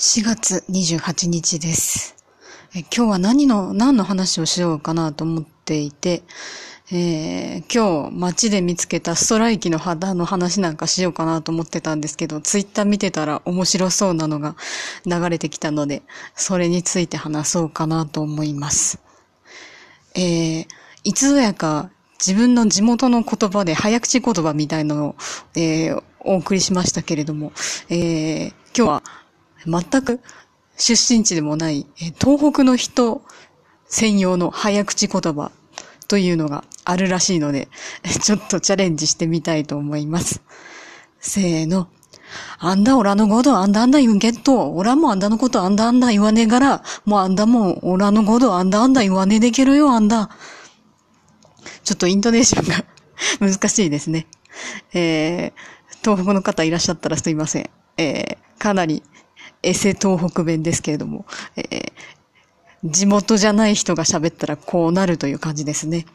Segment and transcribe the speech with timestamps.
[0.00, 2.16] 4月28日です。
[2.72, 6.22] 今日は何の、何の話をしようかなと思っていて、
[6.90, 14.56] えー今日街で見つけたストライキの肌の話なんかしようかなと思ってたんですけど、ツイッター見てたら面白そうなのが
[15.04, 16.00] 流れてきたので、
[16.34, 19.00] それについて話そうかなと思います。
[20.14, 20.66] えー
[21.04, 25.16] いつぞやか自分の地元の言葉で早口言葉みたいなのを、
[25.56, 27.52] えーお送りしましたけれども、
[27.90, 29.02] えー今日は
[29.66, 30.20] 全く
[30.76, 31.86] 出身地でもない、
[32.20, 33.22] 東北の人
[33.86, 35.50] 専用の早口言葉
[36.08, 37.68] というのがあるらしいので、
[38.22, 40.42] ちょっとチャレンジしてみたいと思います。
[41.20, 41.88] せーの。
[42.58, 50.30] あんだ、オラのことあんだあんだ言うんけっと、オラもあんだのことあんだあんだ言わねえから、もうあんだもん、オラのことあんだあんだ言わねえでけるよ、あんだ。
[51.84, 52.84] ちょっとイントネーションが
[53.40, 54.26] 難しいですね。
[54.92, 57.70] えー、東北の方いらっしゃったらすいません。
[57.96, 59.02] えー、かなり
[59.62, 61.90] エセ東北弁ですけれども、えー、
[62.84, 66.06] 地元じゃない人が喋ったらこうなるという感じですね。